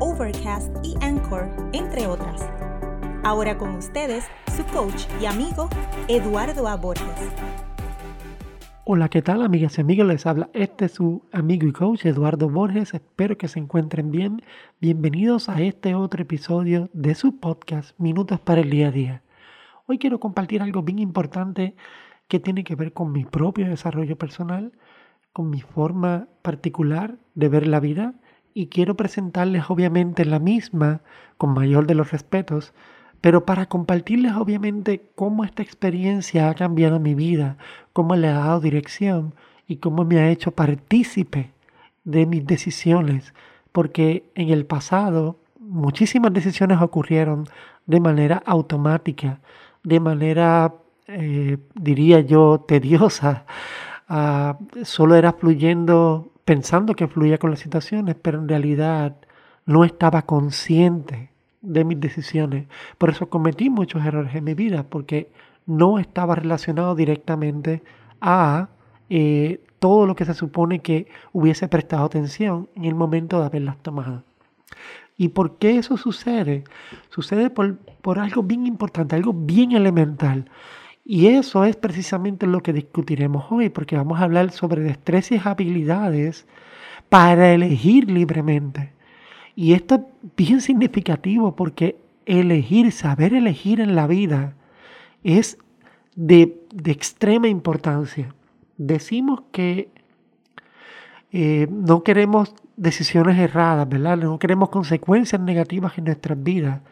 [0.00, 2.48] Overcast y Anchor, entre otras.
[3.24, 4.24] Ahora con ustedes,
[4.56, 5.68] su coach y amigo,
[6.06, 6.76] Eduardo A.
[6.76, 7.04] Borges.
[8.84, 10.06] Hola, ¿qué tal amigas y amigos?
[10.06, 12.94] Les habla este su amigo y coach Eduardo Borges.
[12.94, 14.40] Espero que se encuentren bien.
[14.80, 19.22] Bienvenidos a este otro episodio de su podcast Minutos para el Día a Día.
[19.86, 21.74] Hoy quiero compartir algo bien importante
[22.28, 24.70] que tiene que ver con mi propio desarrollo personal,
[25.32, 28.14] con mi forma particular de ver la vida
[28.54, 31.00] y quiero presentarles obviamente la misma
[31.36, 32.72] con mayor de los respetos,
[33.20, 37.56] pero para compartirles obviamente cómo esta experiencia ha cambiado mi vida,
[37.92, 39.34] cómo le ha dado dirección
[39.66, 41.50] y cómo me ha hecho partícipe
[42.04, 43.34] de mis decisiones,
[43.72, 47.44] porque en el pasado muchísimas decisiones ocurrieron
[47.86, 49.40] de manera automática,
[49.82, 50.74] de manera,
[51.06, 53.46] eh, diría yo, tediosa.
[54.08, 59.16] Ah, solo era fluyendo pensando que fluía con las situaciones, pero en realidad
[59.66, 62.68] no estaba consciente de mis decisiones.
[62.96, 65.30] Por eso cometí muchos errores en mi vida, porque
[65.66, 67.82] no estaba relacionado directamente
[68.22, 68.70] a
[69.10, 73.76] eh, todo lo que se supone que hubiese prestado atención en el momento de haberlas
[73.82, 74.22] tomado.
[75.18, 76.64] ¿Y por qué eso sucede?
[77.10, 80.50] Sucede por, por algo bien importante, algo bien elemental.
[81.10, 85.40] Y eso es precisamente lo que discutiremos hoy, porque vamos a hablar sobre destrezas y
[85.42, 86.46] habilidades
[87.08, 88.92] para elegir libremente.
[89.56, 90.00] Y esto es
[90.36, 94.54] bien significativo porque elegir, saber elegir en la vida
[95.24, 95.56] es
[96.14, 98.34] de, extrema importancia.
[98.76, 99.88] Decimos que
[101.32, 104.18] eh, no queremos decisiones erradas, ¿verdad?
[104.18, 106.82] No queremos consecuencias negativas en nuestras vidas,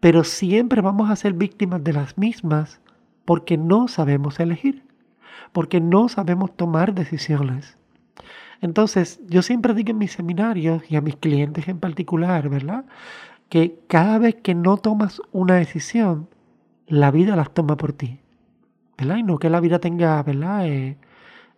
[0.00, 2.80] pero siempre vamos a ser víctimas de las mismas
[3.24, 4.84] porque no sabemos elegir,
[5.52, 7.78] porque no sabemos tomar decisiones.
[8.60, 12.84] Entonces, yo siempre digo en mis seminarios y a mis clientes en particular, ¿verdad?
[13.48, 16.28] Que cada vez que no tomas una decisión,
[16.86, 18.20] la vida las toma por ti.
[18.96, 19.16] ¿Verdad?
[19.16, 20.66] Y no que la vida tenga, ¿verdad?
[20.66, 20.96] Eh,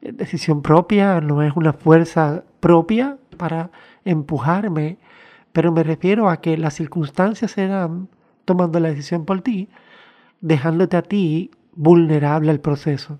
[0.00, 3.70] decisión propia, no es una fuerza propia para
[4.04, 4.98] empujarme,
[5.52, 8.08] pero me refiero a que las circunstancias se dan
[8.44, 9.68] tomando la decisión por ti,
[10.46, 13.18] dejándote a ti vulnerable al proceso.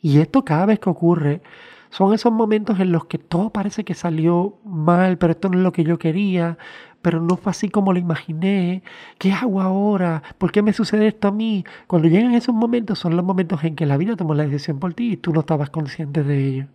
[0.00, 1.42] Y esto cada vez que ocurre,
[1.90, 5.62] son esos momentos en los que todo parece que salió mal, pero esto no es
[5.62, 6.56] lo que yo quería,
[7.02, 8.82] pero no fue así como lo imaginé.
[9.18, 10.22] ¿Qué hago ahora?
[10.38, 11.64] ¿Por qué me sucede esto a mí?
[11.86, 14.94] Cuando llegan esos momentos son los momentos en que la vida tomó la decisión por
[14.94, 16.66] ti y tú no estabas consciente de ello.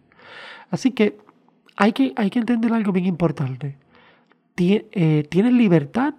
[0.70, 1.18] Así que
[1.76, 3.78] hay que, hay que entender algo bien importante.
[4.60, 6.14] Eh, tienes libertad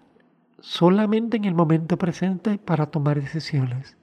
[0.61, 3.97] solamente en el momento presente para tomar decisiones.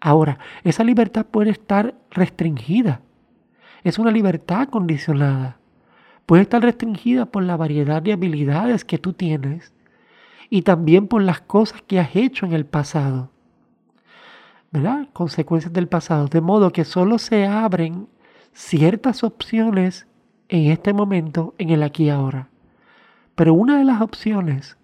[0.00, 3.00] Ahora, esa libertad puede estar restringida.
[3.84, 5.58] Es una libertad condicionada.
[6.26, 9.72] Puede estar restringida por la variedad de habilidades que tú tienes
[10.50, 13.30] y también por las cosas que has hecho en el pasado.
[14.70, 15.08] ¿Verdad?
[15.12, 16.26] Consecuencias del pasado.
[16.28, 18.08] De modo que solo se abren
[18.52, 20.06] ciertas opciones
[20.48, 22.48] en este momento, en el aquí y ahora.
[23.34, 24.76] Pero una de las opciones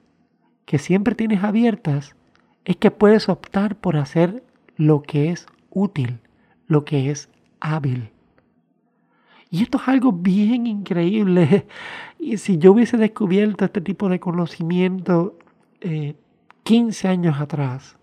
[0.64, 2.16] que siempre tienes abiertas
[2.64, 4.42] es que puedes optar por hacer
[4.76, 6.20] lo que es útil,
[6.66, 7.28] lo que es
[7.60, 8.10] hábil.
[9.50, 11.66] Y esto es algo bien increíble.
[12.22, 15.38] Y si yo hubiese descubierto este tipo de conocimiento
[16.64, 17.96] 15 eh, años atrás,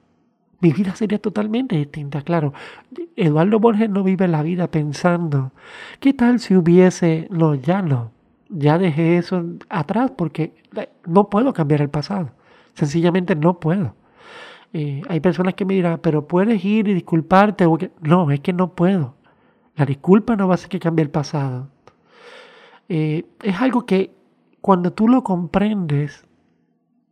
[0.59, 2.24] mi vida sería totalmente distinta.
[2.24, 2.51] Claro,
[3.16, 5.51] Eduardo Borges no vive la vida pensando,
[6.00, 8.12] ¿qué tal si hubiese, no, ya no,
[8.50, 12.31] ya dejé eso atrás porque eh, no puedo cambiar el pasado.
[12.78, 13.96] Sencillamente no puedo.
[14.72, 17.66] Eh, hay personas que me dirán, pero puedes ir y disculparte.
[17.66, 19.16] O No, es que no puedo.
[19.75, 21.69] La disculpa no va a hacer que cambie el pasado.
[22.88, 24.13] Eh, es algo que
[24.62, 26.28] cuando tú lo comprendes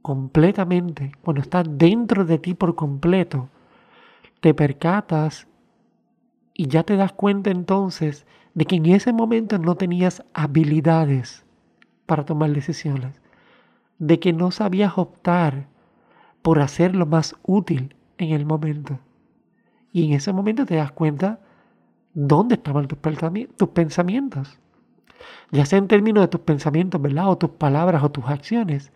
[0.03, 3.49] completamente, cuando estás dentro de ti por completo,
[4.41, 5.47] te percatas
[6.53, 11.43] y ya te das cuenta entonces de que en ese momento no tenías habilidades
[12.05, 13.19] para tomar decisiones,
[13.99, 15.67] de que no sabías optar
[16.41, 18.99] por hacer lo más útil en el momento.
[19.91, 21.39] Y en ese momento te das cuenta
[22.13, 22.97] dónde estaban tus,
[23.69, 24.59] pensamientos.
[25.51, 27.29] Ya sea en términos de tus pensamientos, ¿verdad?
[27.29, 28.91] O tus palabras o tus acciones.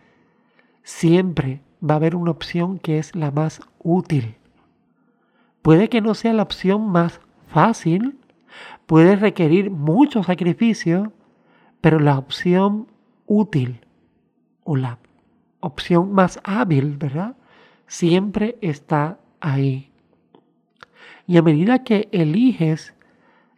[0.83, 4.35] Siempre va a haber una opción que es la más útil.
[5.61, 8.17] Puede que no sea la opción más fácil,
[8.85, 11.13] puede requerir mucho sacrificio,
[11.81, 12.87] pero la opción
[13.25, 13.81] útil
[14.63, 14.97] o la
[15.59, 17.35] opción más hábil, ¿verdad?
[17.87, 19.91] Siempre está ahí.
[21.27, 22.93] Y a medida que eliges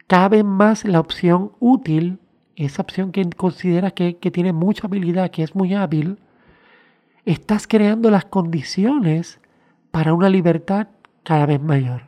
[0.06, 2.18] cabe más la opción útil,
[2.56, 6.18] esa opción que consideras que, que tiene mucha habilidad, que es muy hábil,
[7.24, 9.40] estás creando las condiciones
[9.90, 10.88] para una libertad
[11.22, 12.02] cada vez mayor.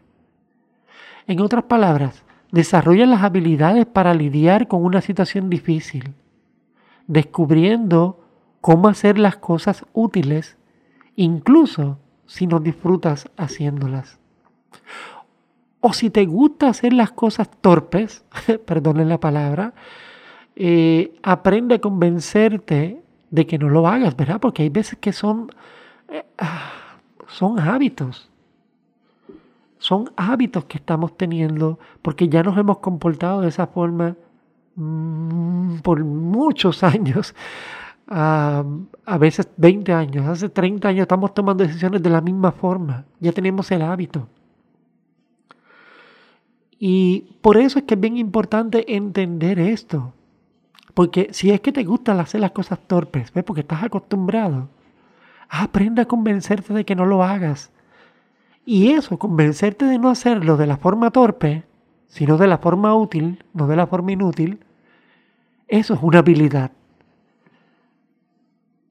[1.26, 6.14] En otras palabras, desarrolla las habilidades para lidiar con una situación difícil,
[7.06, 8.23] descubriendo
[8.64, 10.56] cómo hacer las cosas útiles,
[11.16, 14.18] incluso si no disfrutas haciéndolas.
[15.80, 18.24] O si te gusta hacer las cosas torpes,
[18.64, 19.74] perdonen la palabra,
[20.56, 24.40] eh, aprende a convencerte de que no lo hagas, ¿verdad?
[24.40, 25.50] Porque hay veces que son,
[26.08, 26.72] eh, ah,
[27.28, 28.30] son hábitos.
[29.76, 34.16] Son hábitos que estamos teniendo porque ya nos hemos comportado de esa forma
[34.76, 37.34] mm, por muchos años.
[38.08, 43.04] A veces 20 años, hace 30 años estamos tomando decisiones de la misma forma.
[43.20, 44.28] Ya tenemos el hábito.
[46.78, 50.12] Y por eso es que es bien importante entender esto.
[50.92, 53.42] Porque si es que te gusta hacer las cosas torpes, ¿ves?
[53.42, 54.68] porque estás acostumbrado,
[55.48, 57.72] aprende a convencerte de que no lo hagas.
[58.64, 61.64] Y eso, convencerte de no hacerlo de la forma torpe,
[62.06, 64.60] sino de la forma útil, no de la forma inútil,
[65.66, 66.70] eso es una habilidad.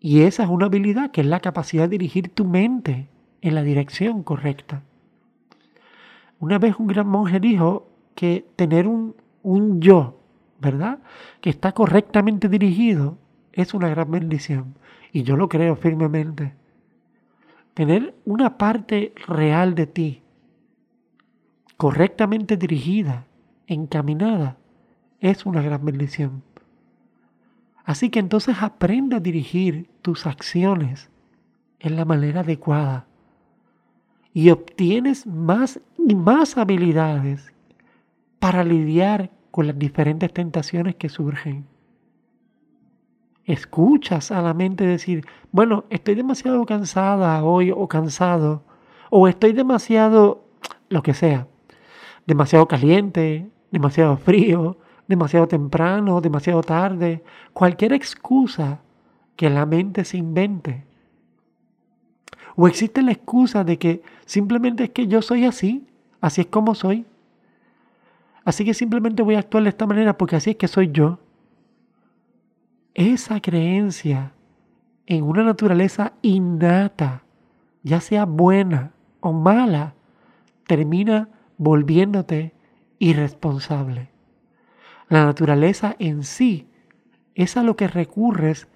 [0.03, 3.07] Y esa es una habilidad que es la capacidad de dirigir tu mente
[3.39, 4.83] en la dirección correcta.
[6.39, 10.19] Una vez un gran monje dijo que tener un, un yo,
[10.59, 10.99] ¿verdad?
[11.39, 13.17] Que está correctamente dirigido
[13.53, 14.75] es una gran bendición.
[15.13, 16.53] Y yo lo creo firmemente.
[17.73, 20.23] Tener una parte real de ti
[21.77, 23.25] correctamente dirigida,
[23.67, 24.57] encaminada,
[25.21, 26.43] es una gran bendición.
[27.85, 31.09] Así que entonces aprende a dirigir tus acciones
[31.79, 33.05] en la manera adecuada
[34.33, 37.53] y obtienes más y más habilidades
[38.39, 41.65] para lidiar con las diferentes tentaciones que surgen.
[43.45, 48.63] Escuchas a la mente decir, bueno, estoy demasiado cansada hoy o cansado,
[49.09, 50.45] o estoy demasiado,
[50.89, 51.47] lo que sea,
[52.25, 54.77] demasiado caliente, demasiado frío,
[55.07, 57.23] demasiado temprano, demasiado tarde,
[57.53, 58.79] cualquier excusa
[59.35, 60.85] que la mente se invente
[62.55, 65.87] o existe la excusa de que simplemente es que yo soy así,
[66.21, 67.05] así es como soy.
[68.45, 71.19] Así que simplemente voy a actuar de esta manera porque así es que soy yo.
[72.93, 74.33] Esa creencia
[75.07, 77.23] en una naturaleza innata,
[77.81, 79.95] ya sea buena o mala,
[80.67, 82.53] termina volviéndote
[82.99, 84.09] irresponsable.
[85.13, 86.65] La naturaleza en sí
[87.35, 88.67] es a lo que recurres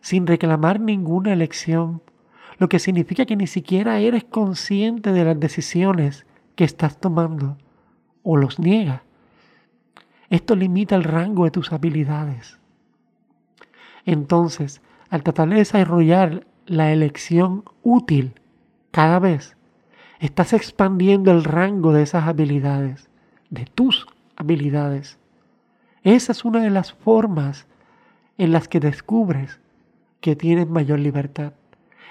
[0.00, 2.00] sin reclamar ninguna elección
[2.58, 7.58] lo que significa que ni siquiera eres consciente de las decisiones que estás tomando
[8.22, 9.02] o los niega.
[10.28, 12.60] Esto limita el rango de tus habilidades.
[14.04, 18.34] Entonces, al tratar de desarrollar la elección útil
[18.92, 19.56] cada vez,
[20.20, 23.10] estás expandiendo el rango de esas habilidades,
[23.48, 24.06] de tus
[24.36, 25.19] habilidades.
[26.02, 27.66] Esa es una de las formas
[28.38, 29.60] en las que descubres
[30.20, 31.52] que tienes mayor libertad.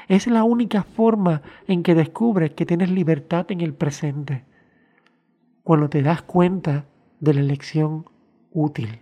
[0.08, 4.43] Es la única forma en que descubres que tienes libertad en el presente.
[5.63, 6.86] Cuando te das cuenta
[7.19, 8.05] de la elección
[8.51, 9.01] útil.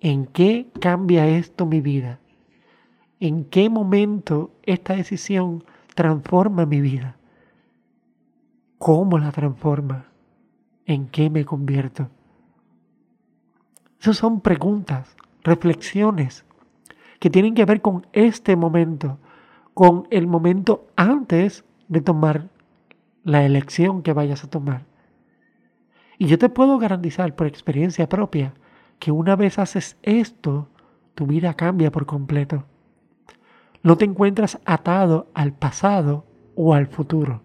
[0.00, 2.20] ¿En qué cambia esto mi vida?
[3.18, 7.16] ¿En qué momento esta decisión transforma mi vida?
[8.78, 10.06] ¿Cómo la transforma?
[10.84, 12.10] ¿En qué me convierto?
[14.00, 16.44] Esas son preguntas, reflexiones
[17.18, 19.18] que tienen que ver con este momento,
[19.74, 22.48] con el momento antes de tomar
[23.24, 24.84] la elección que vayas a tomar.
[26.18, 28.54] Y yo te puedo garantizar por experiencia propia
[28.98, 30.68] que una vez haces esto,
[31.14, 32.64] tu vida cambia por completo.
[33.82, 36.24] No te encuentras atado al pasado
[36.54, 37.42] o al futuro.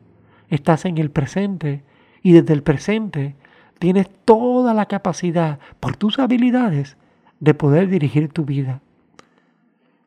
[0.50, 1.84] Estás en el presente
[2.22, 3.36] y desde el presente
[3.82, 6.98] tienes toda la capacidad por tus habilidades
[7.40, 8.80] de poder dirigir tu vida.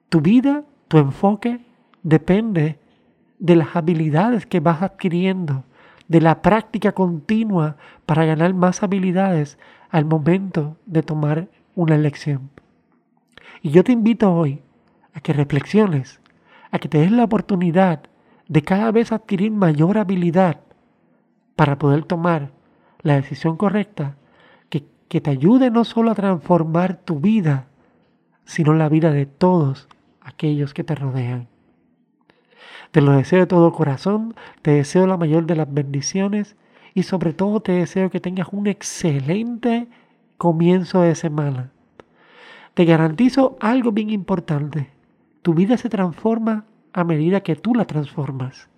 [0.08, 1.58] Tu vida, tu enfoque
[2.04, 2.78] depende
[3.40, 5.64] de las habilidades que vas adquiriendo,
[6.06, 7.76] de la práctica continua
[8.06, 9.58] para ganar más habilidades
[9.90, 12.50] al momento de tomar una elección.
[13.60, 14.62] Y yo te invito hoy
[15.14, 16.20] a que reflexiones,
[16.70, 18.04] a que te des la oportunidad
[18.46, 20.60] de cada vez adquirir mayor habilidad
[21.56, 22.53] para poder tomar
[23.04, 24.16] la decisión correcta
[24.68, 27.68] que, que te ayude no solo a transformar tu vida,
[28.44, 29.88] sino la vida de todos
[30.20, 31.46] aquellos que te rodean.
[32.90, 36.56] Te lo deseo de todo corazón, te deseo la mayor de las bendiciones
[36.94, 39.88] y sobre todo te deseo que tengas un excelente
[40.38, 41.72] comienzo de semana.
[42.74, 44.90] Te garantizo algo bien importante.
[45.42, 48.68] Tu vida se transforma a medida que tú la transformas.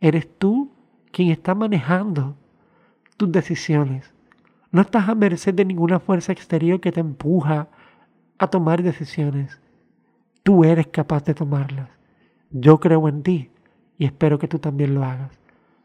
[0.00, 0.72] Eres tú
[1.12, 2.36] quien está manejando
[3.20, 4.14] tus decisiones.
[4.72, 7.68] No estás a merced de ninguna fuerza exterior que te empuja
[8.38, 9.60] a tomar decisiones.
[10.42, 11.90] Tú eres capaz de tomarlas.
[12.50, 13.50] Yo creo en ti
[13.98, 15.38] y espero que tú también lo hagas.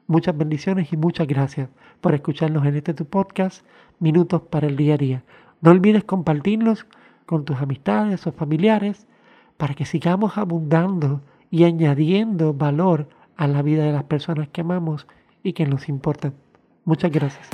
[0.08, 1.68] Muchas bendiciones y muchas gracias
[2.00, 3.66] por escucharnos en este tu podcast,
[4.00, 5.24] Minutos para el Día a Día.
[5.60, 6.88] No olvides compartirlos
[7.26, 9.08] con tus amistades o familiares
[9.58, 11.20] para que sigamos abundando
[11.52, 15.06] y añadiendo valor a la vida de las personas que amamos
[15.44, 16.45] y que nos importan.
[16.86, 17.48] Muchas gracias.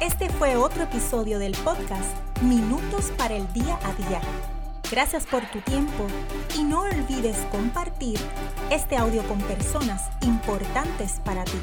[0.00, 4.20] Este fue otro episodio del podcast Minutos para el Día a Día.
[4.90, 6.06] Gracias por tu tiempo
[6.56, 8.16] y no olvides compartir
[8.70, 11.58] este audio con personas importantes para ti.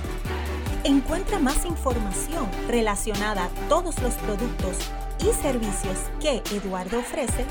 [0.84, 4.78] Encuentra más información relacionada a todos los productos
[5.20, 7.46] y servicios que Eduardo ofrece